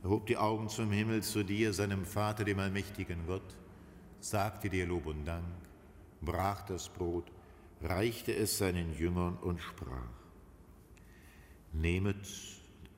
erhob 0.01 0.25
die 0.25 0.37
Augen 0.37 0.67
zum 0.67 0.89
Himmel 0.89 1.21
zu 1.21 1.43
dir, 1.43 1.71
seinem 1.71 2.03
Vater, 2.03 2.43
dem 2.43 2.57
allmächtigen 2.57 3.27
Gott, 3.27 3.55
sagte 4.21 4.71
dir 4.71 4.87
Lob 4.87 5.05
und 5.05 5.23
Dank, 5.23 5.45
brach 6.19 6.63
das 6.63 6.89
Brot, 6.89 7.31
reichte 7.83 8.35
es 8.35 8.57
seinen 8.57 8.97
Jüngern 8.97 9.37
und 9.37 9.61
sprach, 9.61 10.09
Nehmet, 11.73 12.27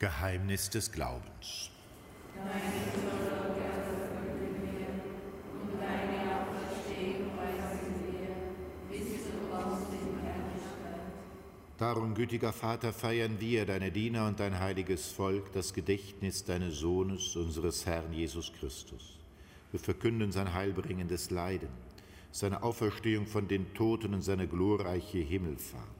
Geheimnis 0.00 0.70
des 0.70 0.90
Glaubens. 0.90 1.70
Darum, 11.76 12.14
gütiger 12.14 12.54
Vater, 12.54 12.94
feiern 12.94 13.38
wir, 13.40 13.66
deine 13.66 13.92
Diener 13.92 14.26
und 14.26 14.40
dein 14.40 14.58
heiliges 14.58 15.08
Volk, 15.08 15.52
das 15.52 15.74
Gedächtnis 15.74 16.44
deines 16.44 16.78
Sohnes, 16.78 17.36
unseres 17.36 17.84
Herrn 17.84 18.14
Jesus 18.14 18.54
Christus. 18.54 19.18
Wir 19.70 19.80
verkünden 19.80 20.32
sein 20.32 20.54
heilbringendes 20.54 21.30
Leiden, 21.30 21.68
seine 22.32 22.62
Auferstehung 22.62 23.26
von 23.26 23.48
den 23.48 23.74
Toten 23.74 24.14
und 24.14 24.22
seine 24.22 24.48
glorreiche 24.48 25.18
Himmelfahrt 25.18 25.99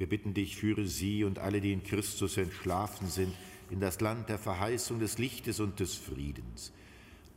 Wir 0.00 0.08
bitten 0.08 0.32
dich, 0.32 0.56
führe 0.56 0.86
sie 0.86 1.24
und 1.24 1.38
alle, 1.40 1.60
die 1.60 1.74
in 1.74 1.82
Christus 1.82 2.38
entschlafen 2.38 3.06
sind, 3.06 3.34
in 3.68 3.80
das 3.80 4.00
Land 4.00 4.30
der 4.30 4.38
Verheißung 4.38 4.98
des 4.98 5.18
Lichtes 5.18 5.60
und 5.60 5.78
des 5.78 5.94
Friedens. 5.94 6.72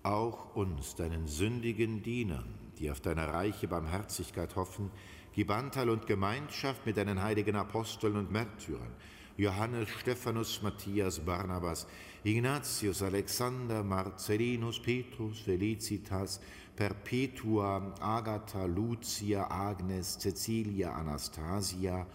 Auch 0.02 0.56
uns, 0.56 0.96
deinen 0.96 1.28
sündigen 1.28 2.04
Dienern, 2.04 2.46
die 2.80 2.90
auf 2.90 3.02
deine 3.02 3.28
reiche 3.28 3.68
Barmherzigkeit 3.68 4.56
hoffen, 4.56 4.92
gib 5.34 5.52
Anteil 5.52 5.90
und 5.90 6.08
Gemeinschaft 6.08 6.86
mit 6.86 6.96
deinen 6.96 7.22
heiligen 7.22 7.58
Aposteln 7.58 8.16
und 8.16 8.32
Märtyrern, 8.32 8.96
Johannes, 9.36 9.90
Stephanus, 10.00 10.62
Matthias, 10.62 11.20
Barnabas, 11.20 11.86
Ignatius, 12.24 13.02
Alexander, 13.02 13.84
Marcellinus, 13.84 14.82
Petrus, 14.82 15.42
Felicitas, 15.42 16.40
Perpetua, 16.78 17.94
Agatha, 18.00 18.64
Lucia, 18.64 19.52
Agnes, 19.52 20.18
Cecilia, 20.18 20.94
Anastasia, 20.94 22.08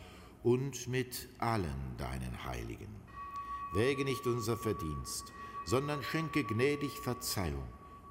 und 0.48 0.88
mit 0.88 1.28
allen 1.37 1.94
deinen 1.98 2.42
Heiligen. 2.42 2.88
Wäge 3.74 4.02
nicht 4.02 4.26
unser 4.26 4.56
Verdienst, 4.56 5.30
sondern 5.66 6.02
schenke 6.02 6.42
gnädig 6.42 6.90
Verzeihung 7.02 7.68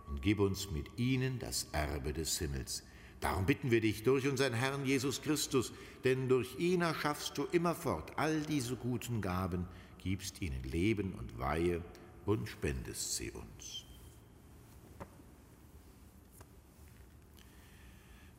und 0.08 0.21
gib 0.21 0.39
uns 0.39 0.69
mit 0.69 0.86
ihnen 1.00 1.39
das 1.39 1.67
Erbe 1.71 2.13
des 2.13 2.38
Himmels. 2.38 2.84
Darum 3.21 3.47
bitten 3.47 3.71
wir 3.71 3.82
dich 3.82 4.04
durch 4.04 4.28
unseren 4.28 4.54
Herrn 4.54 4.86
Jesus 4.86 5.23
Christus, 5.23 5.73
denn 6.04 6.30
durch 6.30 6.60
ihn 6.60 6.82
erschaffst 6.82 7.36
du 7.39 7.45
immerfort 7.45 8.12
all 8.17 8.41
diese 8.41 8.76
guten 8.76 9.19
Gaben, 9.19 9.65
gibst 9.97 10.39
ihnen 10.39 10.62
Leben 10.62 11.13
und 11.13 11.39
Weihe 11.39 11.82
und 12.28 12.47
spendest 12.47 13.15
sie 13.15 13.32
uns. 13.32 13.84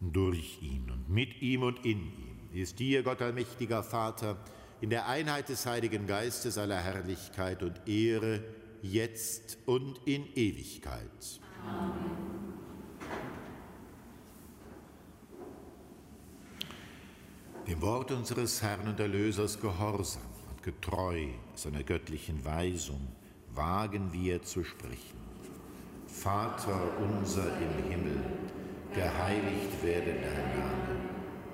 Durch 0.01 0.63
ihn 0.63 0.89
und 0.89 1.11
mit 1.11 1.43
ihm 1.43 1.65
und 1.65 1.85
in 1.85 1.99
ihm 1.99 2.38
ist 2.53 2.79
dir, 2.79 3.03
Gott 3.03 3.23
allmächtiger 3.23 3.83
Vater, 3.83 4.37
in 4.81 4.91
der 4.91 5.07
Einheit 5.09 5.49
des 5.49 5.67
Heiligen 5.67 6.07
Geistes 6.07 6.57
aller 6.57 6.79
Herrlichkeit 6.79 7.63
und 7.63 7.81
Ehre, 7.87 8.43
jetzt 8.83 9.59
und 9.67 10.01
in 10.05 10.25
Ewigkeit. 10.35 11.41
Amen. 11.67 12.39
Dem 17.69 17.83
Wort 17.83 18.11
unseres 18.13 18.63
Herrn 18.63 18.89
und 18.89 18.99
Erlösers 18.99 19.61
gehorsam 19.61 20.23
und 20.51 20.63
getreu 20.63 21.27
seiner 21.55 21.83
göttlichen 21.83 22.43
Weisung 22.43 23.09
wagen 23.55 24.11
wir 24.11 24.43
zu 24.43 24.65
sprechen. 24.65 25.19
Vater 26.07 26.81
unser 26.99 27.45
im 27.59 27.91
Himmel, 27.91 28.25
geheiligt 28.95 29.83
werde 29.83 30.15
dein 30.15 30.59
Name 30.59 30.98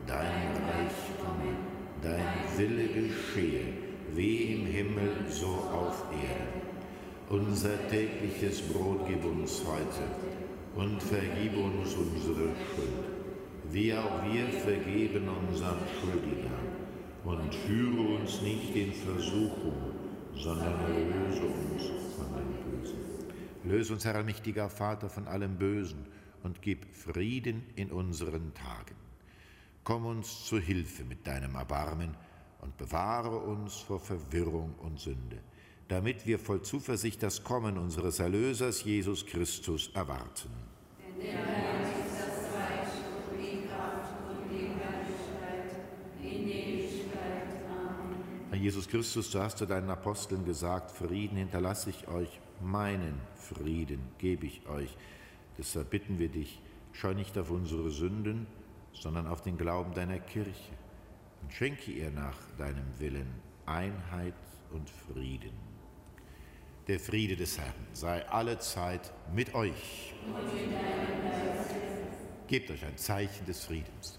dein 0.06 0.56
Reich 0.68 1.18
komme, 1.18 1.56
dein 2.02 2.58
Wille 2.58 2.88
geschehe, 2.88 3.66
wie 4.14 4.54
im 4.54 4.66
Himmel 4.66 5.10
so 5.28 5.46
auf 5.46 6.04
Erden. 6.12 6.64
Unser 7.30 7.88
tägliches 7.88 8.60
Brot 8.62 9.06
gib 9.08 9.24
uns 9.24 9.64
heute 9.66 10.04
und 10.76 11.02
vergib 11.02 11.56
uns 11.56 11.94
unsere 11.94 12.48
Schuld, 12.74 13.04
wie 13.70 13.94
auch 13.94 14.22
wir 14.30 14.46
vergeben 14.60 15.28
unseren 15.28 15.78
Schuldigern. 16.00 16.84
Und 17.24 17.54
führe 17.54 18.18
uns 18.18 18.42
nicht 18.42 18.76
in 18.76 18.92
Versuchung, 18.92 19.72
sondern 20.36 20.78
erlöse 20.80 21.46
uns 21.46 21.84
von 22.14 22.26
dem 22.36 22.80
Bösen. 22.80 22.98
Löse 23.64 23.94
uns, 23.94 24.04
Herr 24.04 24.22
mächtiger 24.22 24.68
Vater, 24.68 25.08
von 25.08 25.26
allem 25.26 25.56
Bösen 25.56 26.04
und 26.42 26.60
gib 26.60 26.84
Frieden 26.94 27.62
in 27.76 27.90
unseren 27.90 28.52
Tagen. 28.52 29.03
Komm 29.84 30.06
uns 30.06 30.46
zu 30.46 30.58
Hilfe 30.58 31.04
mit 31.04 31.26
deinem 31.26 31.56
Erbarmen 31.56 32.16
und 32.62 32.74
bewahre 32.78 33.36
uns 33.36 33.74
vor 33.74 34.00
Verwirrung 34.00 34.74
und 34.78 34.98
Sünde, 34.98 35.38
damit 35.88 36.26
wir 36.26 36.38
voll 36.38 36.62
Zuversicht 36.62 37.22
das 37.22 37.44
Kommen 37.44 37.76
unseres 37.76 38.18
Erlösers 38.18 38.82
Jesus 38.82 39.26
Christus 39.26 39.90
erwarten. 39.92 40.48
Herr 48.50 48.58
Jesus 48.58 48.88
Christus, 48.88 49.30
du 49.30 49.38
hast 49.40 49.58
zu 49.58 49.66
deinen 49.66 49.90
Aposteln 49.90 50.46
gesagt, 50.46 50.92
Frieden 50.92 51.36
hinterlasse 51.36 51.90
ich 51.90 52.08
euch, 52.08 52.40
meinen 52.62 53.20
Frieden 53.36 54.00
gebe 54.16 54.46
ich 54.46 54.66
euch. 54.66 54.96
Deshalb 55.58 55.90
bitten 55.90 56.18
wir 56.18 56.30
dich, 56.30 56.62
schau 56.92 57.12
nicht 57.12 57.36
auf 57.36 57.50
unsere 57.50 57.90
Sünden, 57.90 58.46
sondern 58.94 59.26
auf 59.26 59.42
den 59.42 59.58
Glauben 59.58 59.92
deiner 59.94 60.18
Kirche 60.18 60.72
und 61.42 61.52
schenke 61.52 61.90
ihr 61.90 62.10
nach 62.10 62.38
deinem 62.56 62.98
Willen 62.98 63.42
Einheit 63.66 64.34
und 64.72 64.88
Frieden. 64.88 65.52
Der 66.86 67.00
Friede 67.00 67.36
des 67.36 67.58
Herrn 67.58 67.72
sei 67.92 68.26
alle 68.28 68.58
Zeit 68.58 69.12
mit 69.34 69.54
euch. 69.54 70.14
Gebt 72.46 72.70
euch 72.70 72.84
ein 72.84 72.96
Zeichen 72.98 73.46
des 73.46 73.64
Friedens. 73.64 74.18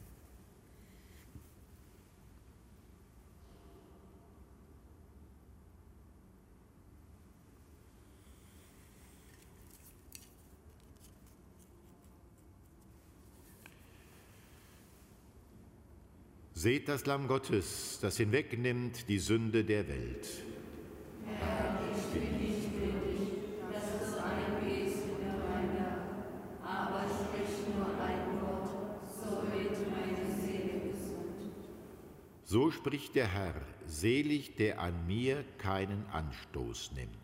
Seht 16.61 16.89
das 16.89 17.07
Lamm 17.07 17.27
Gottes, 17.27 17.97
das 18.03 18.17
hinwegnimmt 18.17 19.09
die 19.09 19.17
Sünde 19.17 19.65
der 19.65 19.87
Welt. 19.87 20.27
Herr, 21.25 21.79
ich 21.97 22.13
bin 22.13 22.37
nicht 22.37 22.71
würdig, 22.79 23.29
dass 23.73 24.09
es 24.09 24.15
eingehst 24.19 24.97
in 25.07 25.25
herein 25.25 25.85
aber 26.63 27.05
sprich 27.09 27.65
nur 27.75 27.87
ein 28.05 28.41
Wort, 28.43 28.69
so 29.23 29.41
wird 29.51 29.75
meine 29.89 30.39
Seele 30.39 30.91
gesund. 30.91 31.65
So 32.43 32.69
spricht 32.69 33.15
der 33.15 33.33
Herr, 33.33 33.59
selig, 33.87 34.55
der 34.57 34.81
an 34.81 35.07
mir 35.07 35.43
keinen 35.57 36.05
Anstoß 36.11 36.91
nimmt. 36.91 37.20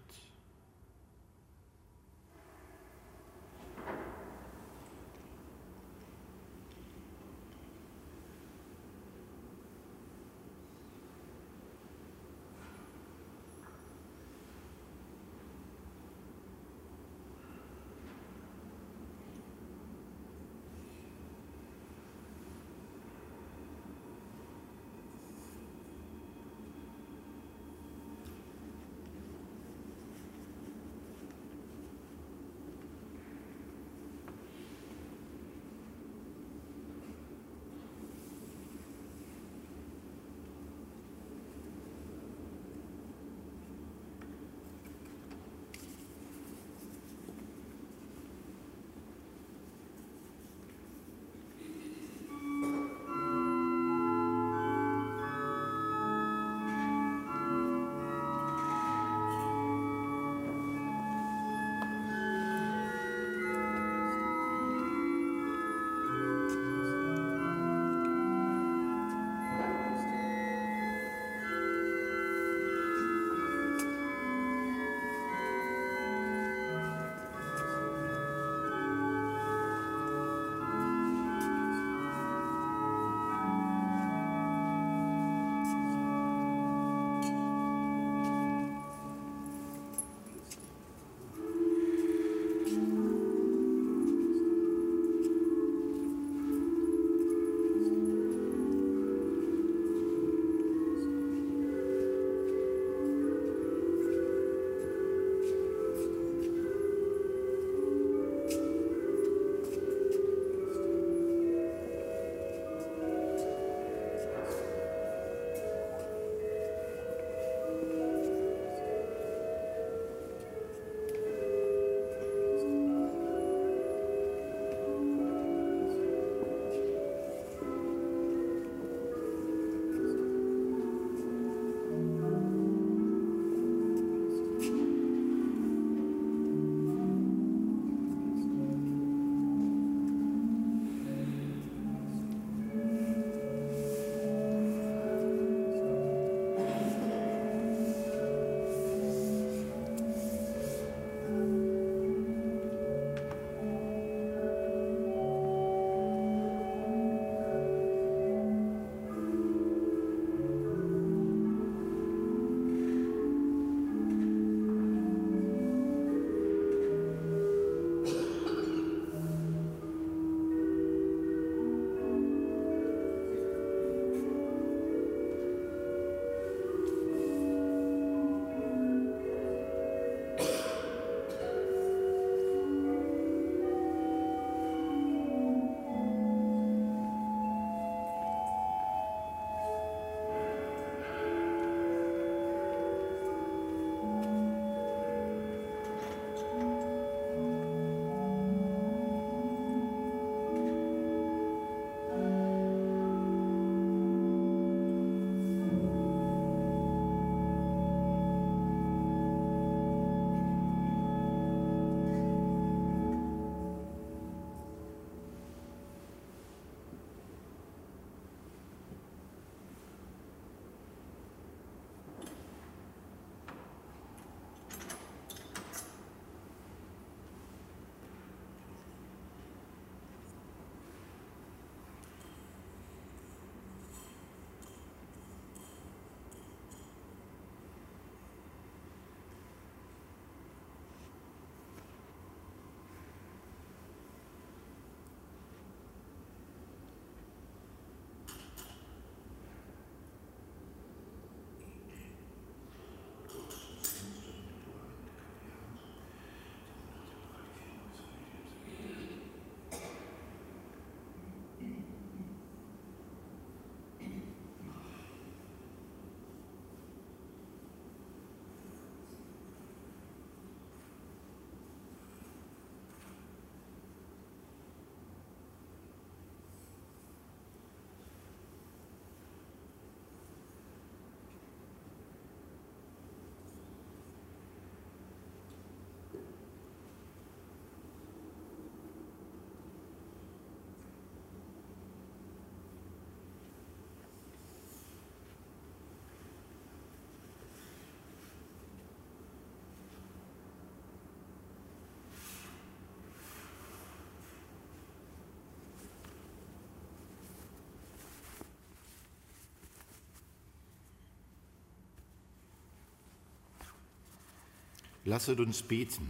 Lasset 315.07 315.39
uns 315.39 315.61
beten. 315.61 316.05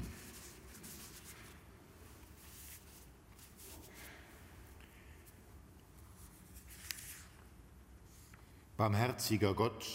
Barmherziger 8.75 9.53
Gott, 9.53 9.85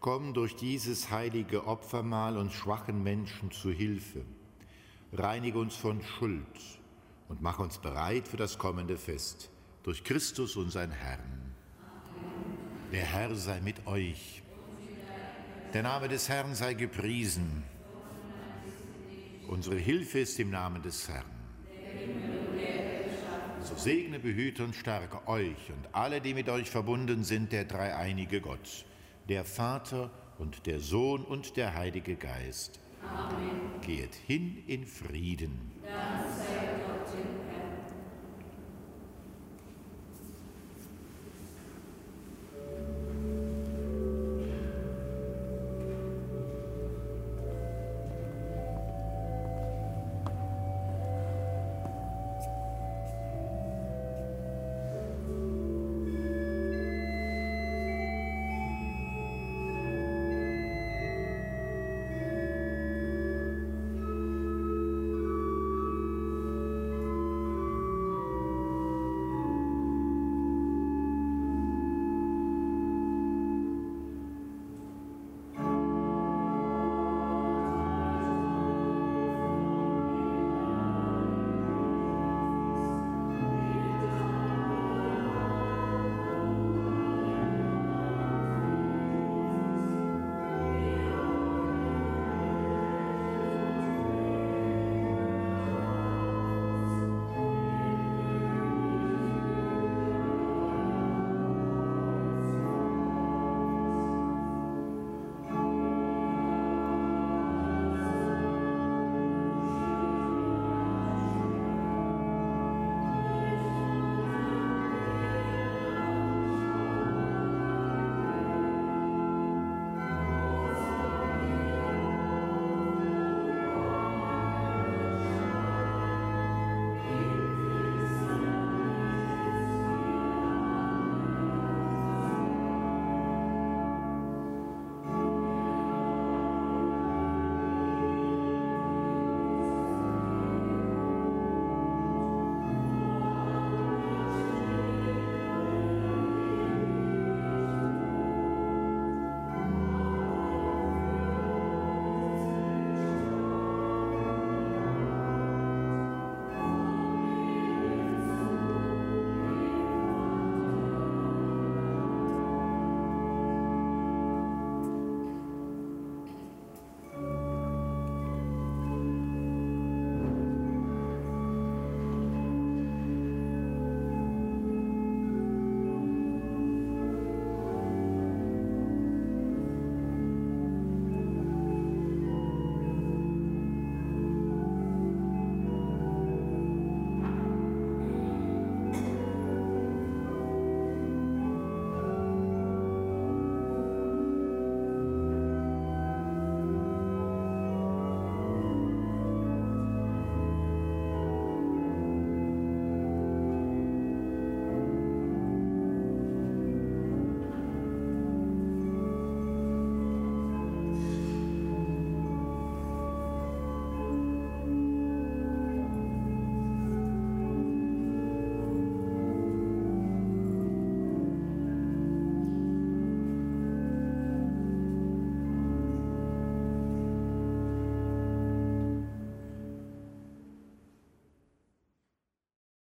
komm 0.00 0.34
durch 0.34 0.54
dieses 0.54 1.10
heilige 1.10 1.66
Opfermahl 1.66 2.36
uns 2.36 2.52
schwachen 2.52 3.02
Menschen 3.02 3.52
zu 3.52 3.70
Hilfe. 3.70 4.20
Reinige 5.14 5.58
uns 5.58 5.74
von 5.74 6.02
Schuld 6.02 6.44
und 7.30 7.40
mach 7.40 7.58
uns 7.58 7.78
bereit 7.78 8.28
für 8.28 8.36
das 8.36 8.58
kommende 8.58 8.98
Fest. 8.98 9.48
Durch 9.82 10.04
Christus, 10.04 10.56
unseren 10.56 10.90
Herrn. 10.90 11.54
Der 12.92 13.06
Herr 13.06 13.34
sei 13.34 13.62
mit 13.62 13.86
euch. 13.86 14.42
Der 15.72 15.84
Name 15.84 16.08
des 16.08 16.28
Herrn 16.28 16.54
sei 16.54 16.74
gepriesen. 16.74 17.64
Unsere 19.48 19.76
Hilfe 19.76 20.20
ist 20.20 20.38
im 20.40 20.50
Namen 20.50 20.82
des 20.82 21.08
Herrn. 21.08 21.24
So 23.62 23.74
segne, 23.76 24.18
behüte 24.18 24.64
und 24.64 24.74
stärke 24.74 25.26
euch 25.28 25.70
und 25.70 25.92
alle, 25.92 26.20
die 26.20 26.34
mit 26.34 26.48
euch 26.48 26.70
verbunden 26.70 27.24
sind, 27.24 27.52
der 27.52 27.64
dreieinige 27.64 28.40
Gott, 28.40 28.84
der 29.28 29.44
Vater 29.44 30.10
und 30.38 30.66
der 30.66 30.80
Sohn 30.80 31.24
und 31.24 31.56
der 31.56 31.74
Heilige 31.74 32.16
Geist. 32.16 32.78
Amen. 33.02 33.80
Geht 33.82 34.14
hin 34.14 34.62
in 34.66 34.86
Frieden. 34.86 35.72
Ja. 35.84 36.25